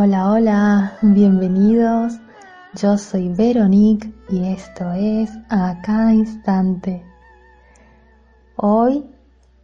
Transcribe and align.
Hola, 0.00 0.30
hola, 0.30 0.92
bienvenidos. 1.02 2.20
Yo 2.74 2.96
soy 2.96 3.30
Veronique 3.30 4.14
y 4.28 4.44
esto 4.44 4.92
es 4.92 5.28
A 5.48 5.80
cada 5.82 6.14
instante. 6.14 7.04
Hoy, 8.54 9.04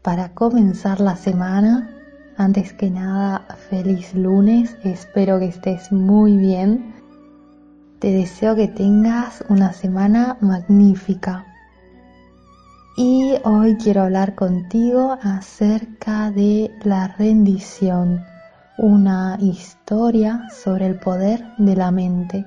para 0.03 0.35
comenzar 0.35 0.99
la 0.99 1.15
semana, 1.15 1.89
antes 2.37 2.73
que 2.73 2.91
nada, 2.91 3.47
feliz 3.71 4.13
lunes, 4.13 4.77
espero 4.83 5.39
que 5.39 5.47
estés 5.47 5.93
muy 5.93 6.37
bien. 6.37 6.97
Te 8.01 8.11
deseo 8.11 8.57
que 8.57 8.67
tengas 8.67 9.45
una 9.49 9.73
semana 9.73 10.37
magnífica. 10.41 11.47
Y 12.97 13.37
hoy 13.45 13.77
quiero 13.77 14.03
hablar 14.03 14.35
contigo 14.35 15.17
acerca 15.23 16.33
de 16.33 16.73
la 16.83 17.07
rendición 17.07 18.34
una 18.77 19.39
historia 19.41 20.49
sobre 20.51 20.87
el 20.87 20.99
poder 20.99 21.45
de 21.59 21.77
la 21.77 21.93
mente. 21.93 22.45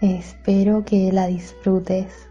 Espero 0.00 0.84
que 0.84 1.12
la 1.12 1.26
disfrutes. 1.26 2.28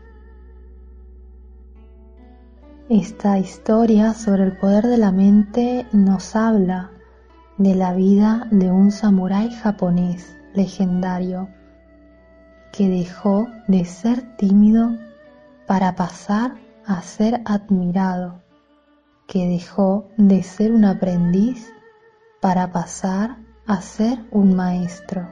Esta 2.89 3.39
historia 3.39 4.13
sobre 4.13 4.43
el 4.43 4.57
poder 4.57 4.87
de 4.87 4.97
la 4.97 5.13
mente 5.13 5.87
nos 5.93 6.35
habla 6.35 6.91
de 7.57 7.75
la 7.75 7.93
vida 7.93 8.47
de 8.51 8.69
un 8.69 8.91
samurái 8.91 9.51
japonés 9.51 10.35
legendario 10.53 11.47
que 12.73 12.89
dejó 12.89 13.47
de 13.67 13.85
ser 13.85 14.35
tímido 14.35 14.91
para 15.65 15.95
pasar 15.95 16.55
a 16.85 17.01
ser 17.01 17.41
admirado, 17.45 18.43
que 19.27 19.47
dejó 19.47 20.09
de 20.17 20.43
ser 20.43 20.73
un 20.73 20.83
aprendiz 20.83 21.71
para 22.45 22.71
pasar 22.71 23.38
a 23.65 23.81
ser 23.81 24.23
un 24.29 24.55
maestro. 24.55 25.27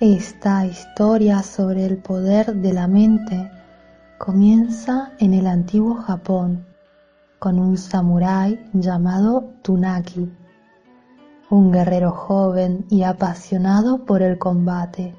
Esta 0.00 0.66
historia 0.66 1.44
sobre 1.44 1.86
el 1.86 1.98
poder 1.98 2.56
de 2.56 2.72
la 2.72 2.88
mente 2.88 3.48
comienza 4.18 5.12
en 5.20 5.34
el 5.34 5.46
antiguo 5.46 5.94
Japón 5.94 6.66
con 7.38 7.60
un 7.60 7.76
samurái 7.76 8.68
llamado 8.72 9.52
Tunaki, 9.62 10.28
un 11.48 11.70
guerrero 11.70 12.10
joven 12.10 12.84
y 12.90 13.04
apasionado 13.04 14.04
por 14.04 14.22
el 14.22 14.36
combate. 14.36 15.14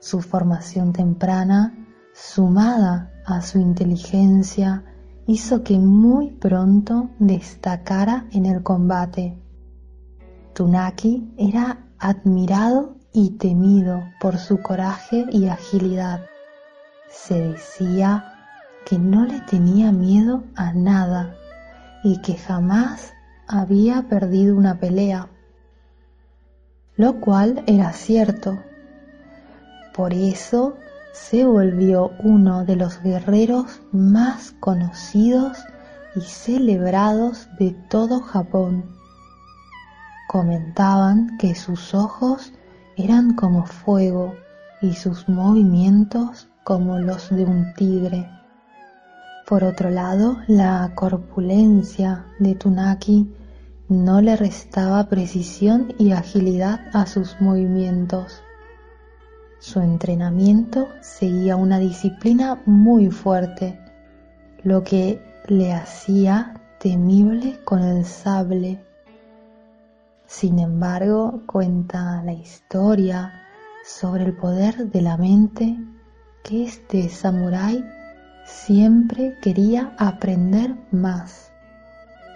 Su 0.00 0.20
formación 0.20 0.92
temprana, 0.92 1.72
sumada 2.12 3.12
a 3.24 3.40
su 3.40 3.60
inteligencia 3.60 4.82
hizo 5.26 5.64
que 5.64 5.78
muy 5.78 6.30
pronto 6.30 7.10
destacara 7.18 8.26
en 8.32 8.46
el 8.46 8.62
combate. 8.62 9.36
Tunaki 10.54 11.34
era 11.36 11.78
admirado 11.98 12.96
y 13.12 13.30
temido 13.30 14.04
por 14.20 14.38
su 14.38 14.62
coraje 14.62 15.24
y 15.32 15.48
agilidad. 15.48 16.26
Se 17.10 17.40
decía 17.40 18.32
que 18.84 18.98
no 18.98 19.24
le 19.24 19.40
tenía 19.40 19.90
miedo 19.90 20.44
a 20.54 20.72
nada 20.72 21.34
y 22.04 22.20
que 22.20 22.34
jamás 22.34 23.12
había 23.48 24.02
perdido 24.08 24.56
una 24.56 24.78
pelea, 24.78 25.28
lo 26.96 27.20
cual 27.20 27.64
era 27.66 27.92
cierto. 27.92 28.58
Por 29.92 30.12
eso 30.12 30.76
se 31.16 31.44
volvió 31.44 32.12
uno 32.22 32.64
de 32.64 32.76
los 32.76 33.02
guerreros 33.02 33.80
más 33.90 34.52
conocidos 34.60 35.58
y 36.14 36.20
celebrados 36.20 37.48
de 37.58 37.72
todo 37.88 38.20
Japón. 38.20 38.84
Comentaban 40.28 41.36
que 41.38 41.54
sus 41.54 41.94
ojos 41.94 42.52
eran 42.96 43.34
como 43.34 43.66
fuego 43.66 44.34
y 44.82 44.92
sus 44.92 45.28
movimientos 45.28 46.48
como 46.64 46.98
los 46.98 47.30
de 47.30 47.44
un 47.44 47.72
tigre. 47.74 48.30
Por 49.48 49.64
otro 49.64 49.90
lado, 49.90 50.36
la 50.46 50.92
corpulencia 50.94 52.26
de 52.38 52.54
Tunaki 52.54 53.32
no 53.88 54.20
le 54.20 54.36
restaba 54.36 55.08
precisión 55.08 55.94
y 55.98 56.12
agilidad 56.12 56.80
a 56.92 57.06
sus 57.06 57.40
movimientos. 57.40 58.42
Su 59.66 59.80
entrenamiento 59.80 60.86
seguía 61.00 61.56
una 61.56 61.80
disciplina 61.80 62.62
muy 62.66 63.10
fuerte, 63.10 63.76
lo 64.62 64.84
que 64.84 65.20
le 65.48 65.72
hacía 65.72 66.54
temible 66.78 67.58
con 67.64 67.82
el 67.82 68.04
sable. 68.04 68.80
Sin 70.24 70.60
embargo, 70.60 71.42
cuenta 71.46 72.22
la 72.22 72.32
historia 72.32 73.42
sobre 73.84 74.26
el 74.26 74.36
poder 74.36 74.88
de 74.92 75.02
la 75.02 75.16
mente 75.16 75.76
que 76.44 76.62
este 76.62 77.08
samurái 77.08 77.84
siempre 78.44 79.36
quería 79.42 79.96
aprender 79.98 80.76
más. 80.92 81.50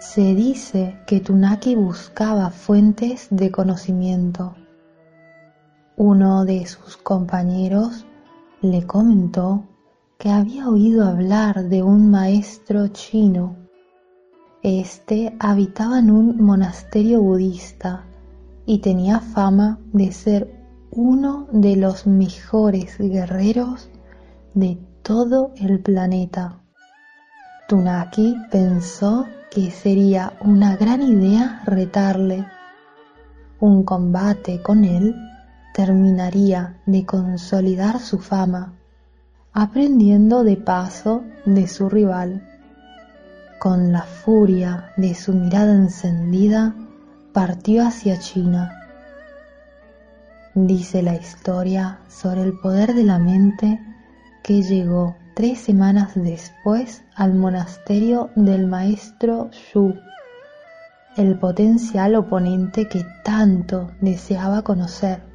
Se 0.01 0.35
dice 0.35 0.99
que 1.07 1.21
Tunaki 1.21 1.77
buscaba 1.77 2.51
fuentes 2.51 3.29
de 3.31 3.53
conocimiento 3.53 4.57
uno 6.03 6.47
de 6.47 6.65
sus 6.65 6.97
compañeros 6.97 8.07
le 8.63 8.87
comentó 8.87 9.65
que 10.17 10.31
había 10.31 10.67
oído 10.67 11.07
hablar 11.07 11.69
de 11.69 11.83
un 11.83 12.11
maestro 12.11 12.89
chino. 12.89 13.55
Este 14.63 15.37
habitaba 15.39 15.99
en 15.99 16.11
un 16.11 16.43
monasterio 16.43 17.21
budista 17.21 18.07
y 18.65 18.79
tenía 18.79 19.21
fama 19.21 19.79
de 19.93 20.11
ser 20.11 20.65
uno 20.91 21.47
de 21.53 21.77
los 21.77 22.07
mejores 22.07 22.97
guerreros 22.97 23.91
de 24.55 24.79
todo 25.03 25.53
el 25.57 25.81
planeta. 25.81 26.63
Tunaki 27.69 28.37
pensó 28.51 29.27
que 29.51 29.71
sería 29.71 30.33
una 30.41 30.77
gran 30.77 31.03
idea 31.03 31.61
retarle. 31.67 32.47
Un 33.61 33.85
combate 33.85 34.63
con 34.63 34.85
él 34.87 35.15
terminaría 35.81 36.77
de 36.85 37.07
consolidar 37.07 38.01
su 38.01 38.19
fama, 38.19 38.75
aprendiendo 39.55 40.45
de 40.45 40.59
paso 40.59 41.25
de 41.47 41.67
su 41.69 41.89
rival. 41.89 42.47
Con 43.59 43.91
la 43.91 44.03
furia 44.03 44.93
de 44.99 45.15
su 45.15 45.33
mirada 45.33 45.73
encendida, 45.73 46.75
partió 47.33 47.87
hacia 47.87 48.19
China. 48.19 48.79
Dice 50.55 51.01
la 51.01 51.15
historia 51.15 52.01
sobre 52.09 52.43
el 52.43 52.59
poder 52.59 52.93
de 52.93 53.05
la 53.05 53.19
mente 53.19 53.81
que 54.43 54.63
llegó 54.63 55.17
tres 55.35 55.61
semanas 55.61 56.11
después 56.15 57.05
al 57.15 57.33
monasterio 57.33 58.29
del 58.37 58.67
maestro 58.67 59.49
Shu, 59.51 59.95
el 61.17 61.39
potencial 61.39 62.17
oponente 62.17 62.87
que 62.87 63.07
tanto 63.25 63.93
deseaba 64.03 64.61
conocer. 64.61 65.30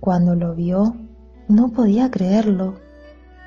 Cuando 0.00 0.34
lo 0.34 0.54
vio, 0.54 0.96
no 1.46 1.72
podía 1.72 2.10
creerlo. 2.10 2.76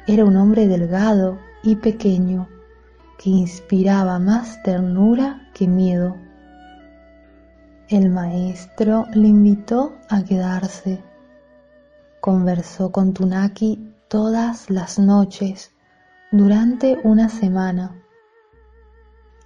Era 0.05 0.23
un 0.23 0.37
hombre 0.37 0.67
delgado 0.67 1.39
y 1.63 1.77
pequeño 1.77 2.47
que 3.17 3.31
inspiraba 3.31 4.19
más 4.19 4.61
ternura 4.61 5.49
que 5.55 5.67
miedo. 5.67 6.15
El 7.89 8.09
maestro 8.09 9.07
le 9.13 9.29
invitó 9.29 9.93
a 10.09 10.23
quedarse. 10.23 11.01
Conversó 12.21 12.91
con 12.91 13.13
Tunaki 13.13 13.91
todas 14.07 14.69
las 14.69 14.99
noches 14.99 15.71
durante 16.31 16.99
una 17.03 17.29
semana. 17.29 17.99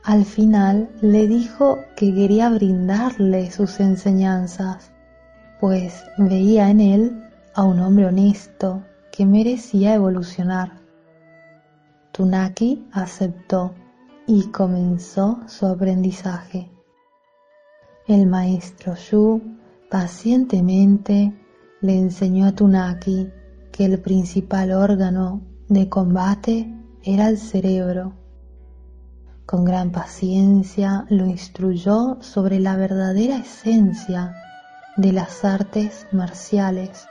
Al 0.04 0.26
final 0.26 0.90
le 1.02 1.28
dijo 1.28 1.80
que 1.96 2.14
quería 2.14 2.50
brindarle 2.50 3.50
sus 3.50 3.80
enseñanzas 3.80 4.92
pues 5.60 6.06
veía 6.18 6.70
en 6.70 6.82
él 6.82 7.24
a 7.56 7.64
un 7.64 7.80
hombre 7.80 8.06
honesto 8.06 8.84
que 9.12 9.26
merecía 9.26 9.96
evolucionar. 9.96 10.80
Tunaki 12.12 12.88
aceptó 12.92 13.74
y 14.28 14.48
comenzó 14.52 15.40
su 15.48 15.66
aprendizaje. 15.66 16.70
El 18.08 18.28
maestro 18.28 18.96
Yu 18.96 19.42
pacientemente 19.90 21.34
le 21.82 21.98
enseñó 21.98 22.46
a 22.46 22.52
Tunaki 22.52 23.30
que 23.72 23.86
el 23.86 24.00
principal 24.00 24.72
órgano 24.72 25.42
de 25.70 25.90
combate 25.90 26.74
era 27.04 27.30
el 27.30 27.38
cerebro. 27.38 28.14
Con 29.46 29.64
gran 29.64 29.92
paciencia 29.92 31.06
lo 31.10 31.26
instruyó 31.26 32.18
sobre 32.22 32.60
la 32.60 32.76
verdadera 32.76 33.38
esencia 33.38 34.36
de 34.98 35.14
las 35.14 35.46
artes 35.46 36.08
marciales. 36.12 37.08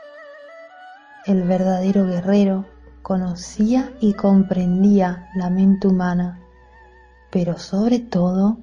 El 1.25 1.45
verdadero 1.45 2.05
guerrero 2.05 2.67
conocía 3.03 3.93
y 4.01 4.15
comprendía 4.15 5.29
la 5.37 5.51
mente 5.51 5.87
humana, 5.87 6.41
pero 7.31 7.59
sobre 7.59 8.01
todo 8.01 8.59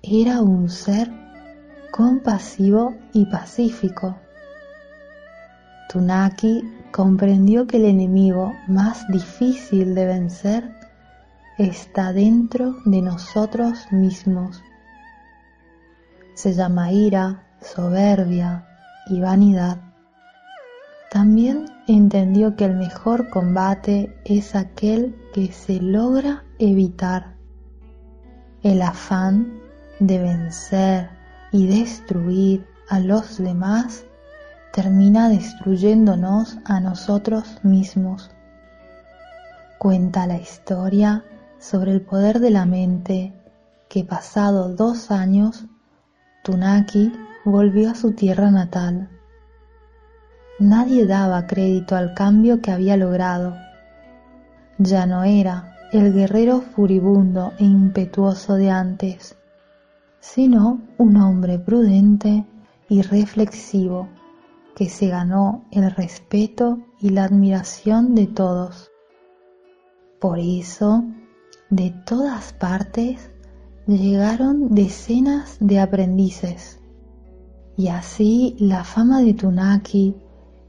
era 0.00 0.42
un 0.42 0.70
ser 0.70 1.10
compasivo 1.90 2.94
y 3.12 3.26
pacífico. 3.26 4.16
Tunaki 5.88 6.62
comprendió 6.92 7.66
que 7.66 7.78
el 7.78 7.86
enemigo 7.86 8.52
más 8.68 9.08
difícil 9.08 9.96
de 9.96 10.06
vencer 10.06 10.70
está 11.58 12.12
dentro 12.12 12.76
de 12.84 13.02
nosotros 13.02 13.90
mismos. 13.90 14.62
Se 16.34 16.52
llama 16.52 16.92
ira, 16.92 17.42
soberbia 17.60 18.67
y 19.08 19.20
vanidad. 19.20 19.78
También 21.10 21.66
entendió 21.86 22.54
que 22.54 22.66
el 22.66 22.76
mejor 22.76 23.30
combate 23.30 24.14
es 24.24 24.54
aquel 24.54 25.16
que 25.32 25.52
se 25.52 25.80
logra 25.80 26.44
evitar. 26.58 27.36
El 28.62 28.82
afán 28.82 29.60
de 30.00 30.18
vencer 30.18 31.10
y 31.50 31.66
destruir 31.66 32.66
a 32.88 33.00
los 33.00 33.38
demás 33.38 34.04
termina 34.72 35.28
destruyéndonos 35.28 36.58
a 36.64 36.80
nosotros 36.80 37.58
mismos. 37.62 38.30
Cuenta 39.78 40.26
la 40.26 40.36
historia 40.36 41.24
sobre 41.58 41.92
el 41.92 42.02
poder 42.02 42.40
de 42.40 42.50
la 42.50 42.66
mente 42.66 43.32
que 43.88 44.04
pasado 44.04 44.74
dos 44.74 45.10
años, 45.10 45.64
Tunaki 46.44 47.12
volvió 47.44 47.90
a 47.90 47.94
su 47.94 48.12
tierra 48.12 48.50
natal. 48.50 49.08
Nadie 50.58 51.06
daba 51.06 51.46
crédito 51.46 51.94
al 51.94 52.14
cambio 52.14 52.60
que 52.60 52.72
había 52.72 52.96
logrado. 52.96 53.56
Ya 54.78 55.06
no 55.06 55.24
era 55.24 55.76
el 55.92 56.12
guerrero 56.12 56.60
furibundo 56.60 57.52
e 57.58 57.64
impetuoso 57.64 58.54
de 58.54 58.70
antes, 58.70 59.36
sino 60.20 60.80
un 60.98 61.16
hombre 61.16 61.58
prudente 61.58 62.44
y 62.88 63.02
reflexivo 63.02 64.08
que 64.74 64.88
se 64.88 65.08
ganó 65.08 65.64
el 65.70 65.90
respeto 65.90 66.78
y 67.00 67.10
la 67.10 67.24
admiración 67.24 68.14
de 68.14 68.26
todos. 68.26 68.90
Por 70.20 70.38
eso, 70.38 71.04
de 71.70 71.90
todas 72.04 72.52
partes 72.52 73.30
llegaron 73.86 74.74
decenas 74.74 75.56
de 75.60 75.80
aprendices 75.80 76.77
y 77.78 77.88
así 77.88 78.56
la 78.58 78.82
fama 78.82 79.20
de 79.20 79.34
Tunaki 79.34 80.16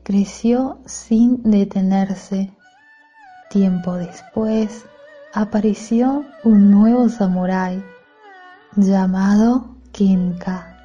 creció 0.04 0.78
sin 0.86 1.42
detenerse. 1.42 2.54
Tiempo 3.50 3.96
después 3.96 4.86
apareció 5.34 6.24
un 6.44 6.70
nuevo 6.70 7.10
samurái 7.10 7.84
llamado 8.76 9.76
Kenka. 9.92 10.78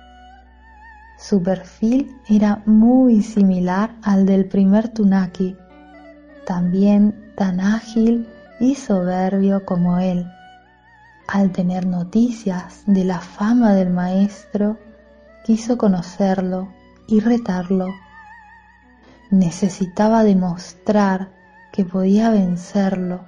Su 1.18 1.42
perfil 1.42 2.16
era 2.26 2.62
muy 2.64 3.20
similar 3.20 3.94
al 4.02 4.24
del 4.24 4.48
primer 4.48 4.88
Tunaki, 4.88 5.54
también 6.46 7.34
tan 7.36 7.60
ágil 7.60 8.26
y 8.60 8.76
soberbio 8.76 9.66
como 9.66 9.98
él. 9.98 10.26
Al 11.28 11.52
tener 11.52 11.84
noticias 11.84 12.82
de 12.86 13.04
la 13.04 13.20
fama 13.20 13.74
del 13.74 13.90
maestro, 13.90 14.78
quiso 15.44 15.76
conocerlo 15.76 16.68
y 17.06 17.20
retarlo. 17.20 17.88
Necesitaba 19.30 20.24
demostrar 20.24 21.32
que 21.72 21.84
podía 21.84 22.30
vencerlo 22.30 23.24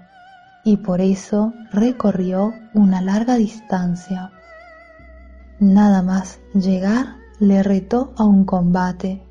y 0.65 0.79
por 0.79 1.01
eso 1.01 1.53
recorrió 1.73 2.55
una 2.75 3.03
larga 3.03 3.37
distancia. 3.37 4.33
Nada 5.61 6.03
más 6.03 6.41
llegar 6.55 7.17
le 7.39 7.63
retó 7.63 8.15
a 8.17 8.25
un 8.25 8.45
combate. 8.45 9.23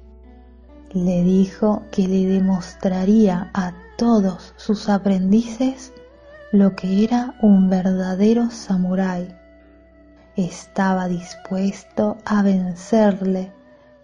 Le 0.93 1.23
dijo 1.23 1.83
que 1.91 2.07
le 2.07 2.27
demostraría 2.27 3.49
a 3.53 3.73
todos 3.97 4.53
sus 4.57 4.89
aprendices 4.89 5.91
lo 6.51 6.75
que 6.75 7.03
era 7.03 7.35
un 7.41 7.69
verdadero 7.69 8.51
samurái. 8.51 9.44
Estaba 10.35 11.07
dispuesto 11.07 12.17
a 12.25 12.43
vencerle 12.43 13.53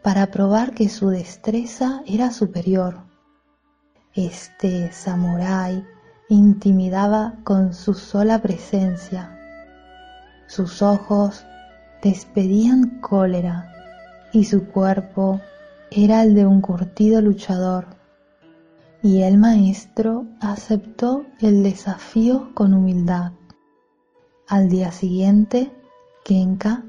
para 0.02 0.28
probar 0.28 0.74
que 0.74 0.88
su 0.88 1.10
destreza 1.10 2.04
era 2.06 2.32
superior. 2.32 3.02
Este 4.14 4.94
samurái 4.94 5.86
intimidaba 6.30 7.36
con 7.44 7.74
su 7.74 7.94
sola 7.94 8.42
presencia. 8.42 9.38
Sus 10.48 10.82
ojos 10.82 11.46
despedían 12.02 13.02
cólera 13.02 13.74
y 14.32 14.46
su 14.46 14.68
cuerpo 14.68 15.42
era 15.90 16.24
el 16.24 16.34
de 16.34 16.46
un 16.46 16.62
curtido 16.62 17.22
luchador. 17.22 17.88
Y 19.04 19.24
el 19.24 19.38
maestro 19.38 20.28
aceptó 20.40 21.26
el 21.42 21.64
desafío 21.64 22.52
con 22.54 22.74
humildad. 22.74 23.34
Al 24.48 24.70
día 24.70 24.94
siguiente, 24.94 25.72
Kenka 26.24 26.84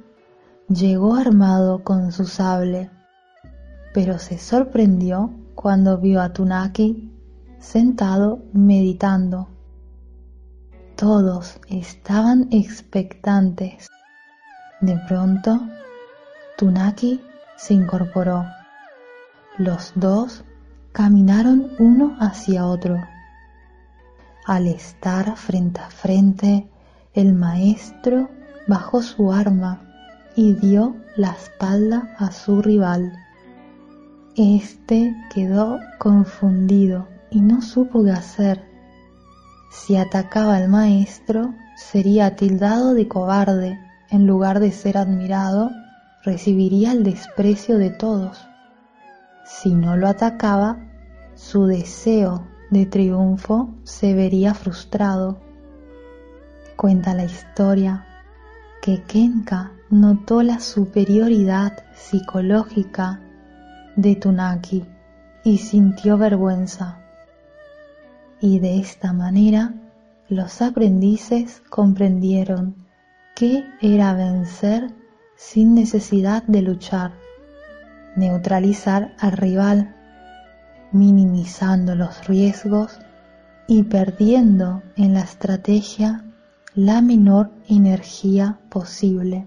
llegó 0.68 1.14
armado 1.14 1.82
con 1.82 2.12
su 2.12 2.26
sable, 2.26 2.90
pero 3.94 4.18
se 4.18 4.38
sorprendió 4.38 5.32
cuando 5.54 5.98
vio 5.98 6.20
a 6.20 6.32
Tunaki 6.32 7.10
sentado 7.58 8.42
meditando. 8.52 9.48
Todos 10.96 11.60
estaban 11.68 12.48
expectantes. 12.50 13.88
De 14.80 14.98
pronto, 15.08 15.60
Tunaki 16.58 17.20
se 17.56 17.74
incorporó. 17.74 18.44
Los 19.56 19.92
dos 19.94 20.44
caminaron 20.92 21.72
uno 21.78 22.16
hacia 22.20 22.66
otro. 22.66 22.96
Al 24.44 24.66
estar 24.66 25.36
frente 25.36 25.80
a 25.80 25.88
frente, 25.88 26.68
el 27.14 27.32
maestro 27.32 28.28
bajó 28.66 29.02
su 29.02 29.32
arma 29.32 29.80
y 30.36 30.54
dio 30.54 30.96
la 31.16 31.32
espalda 31.32 32.14
a 32.18 32.32
su 32.32 32.62
rival. 32.62 33.12
Este 34.36 35.14
quedó 35.34 35.80
confundido 35.98 37.08
y 37.30 37.40
no 37.40 37.60
supo 37.62 38.04
qué 38.04 38.12
hacer. 38.12 38.64
Si 39.70 39.96
atacaba 39.96 40.56
al 40.56 40.68
maestro, 40.68 41.54
sería 41.76 42.36
tildado 42.36 42.94
de 42.94 43.08
cobarde 43.08 43.78
en 44.10 44.26
lugar 44.26 44.60
de 44.60 44.70
ser 44.72 44.98
admirado 44.98 45.70
recibiría 46.22 46.92
el 46.92 47.02
desprecio 47.02 47.78
de 47.78 47.90
todos. 47.90 48.46
Si 49.44 49.74
no 49.74 49.96
lo 49.96 50.08
atacaba, 50.08 50.78
su 51.34 51.66
deseo 51.66 52.46
de 52.70 52.86
triunfo 52.86 53.70
se 53.82 54.14
vería 54.14 54.54
frustrado. 54.54 55.38
Cuenta 56.76 57.14
la 57.14 57.24
historia 57.24 58.06
que 58.82 59.00
Kenka 59.04 59.70
notó 59.90 60.42
la 60.42 60.58
superioridad 60.58 61.84
psicológica 61.94 63.20
de 63.94 64.16
Tunaki 64.16 64.84
y 65.44 65.58
sintió 65.58 66.18
vergüenza. 66.18 66.98
Y 68.40 68.58
de 68.58 68.80
esta 68.80 69.12
manera 69.12 69.72
los 70.28 70.60
aprendices 70.62 71.62
comprendieron 71.70 72.74
qué 73.36 73.64
era 73.80 74.14
vencer 74.14 74.90
sin 75.36 75.76
necesidad 75.76 76.42
de 76.48 76.62
luchar, 76.62 77.12
neutralizar 78.16 79.14
al 79.20 79.32
rival, 79.32 79.94
minimizando 80.90 81.94
los 81.94 82.26
riesgos 82.26 82.98
y 83.68 83.84
perdiendo 83.84 84.82
en 84.96 85.14
la 85.14 85.20
estrategia 85.20 86.24
la 86.74 87.02
menor 87.02 87.50
energía 87.68 88.58
posible. 88.70 89.46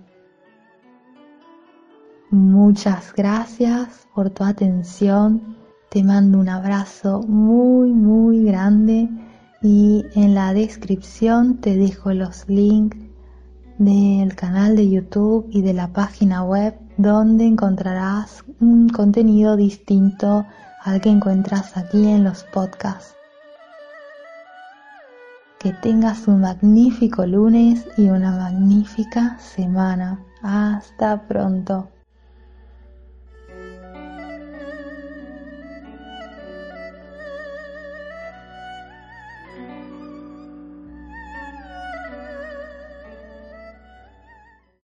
Muchas 2.30 3.14
gracias 3.16 4.08
por 4.14 4.30
tu 4.30 4.44
atención. 4.44 5.56
Te 5.90 6.04
mando 6.04 6.38
un 6.38 6.50
abrazo 6.50 7.22
muy, 7.24 7.92
muy 7.92 8.44
grande 8.44 9.10
y 9.62 10.06
en 10.14 10.36
la 10.36 10.54
descripción 10.54 11.58
te 11.58 11.76
dejo 11.76 12.14
los 12.14 12.48
links 12.48 12.98
del 13.80 14.36
canal 14.36 14.76
de 14.76 14.90
YouTube 14.90 15.48
y 15.50 15.62
de 15.62 15.74
la 15.74 15.88
página 15.94 16.44
web 16.44 16.78
donde 16.98 17.46
encontrarás 17.46 18.44
un 18.60 18.90
contenido 18.90 19.56
distinto 19.56 20.46
al 20.84 21.02
que 21.02 21.10
encuentras 21.10 21.76
aquí 21.76 22.08
en 22.08 22.24
los 22.24 22.44
podcasts. 22.44 23.15
Que 25.66 25.74
tengas 25.74 26.28
un 26.28 26.42
magnífico 26.42 27.26
lunes 27.26 27.88
y 27.98 28.10
una 28.10 28.30
magnífica 28.38 29.40
semana. 29.40 30.20
Hasta 30.44 31.28
pronto. 31.28 31.90